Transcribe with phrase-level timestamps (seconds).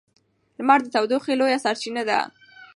[0.57, 2.19] لمر د تودوخې لویه سرچینه ده.